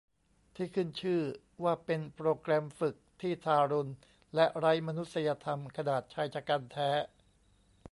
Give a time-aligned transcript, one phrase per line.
[0.55, 1.21] ที่ขึ้นชื่อ
[1.63, 3.91] ว่าเป็นโปรแกรมฝึกที่ทารุณ
[4.35, 6.91] และไร้มนุษยธรรมขนาดชายฉกรรจ์แท้